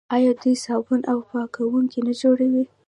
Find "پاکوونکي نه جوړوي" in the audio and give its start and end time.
1.29-2.63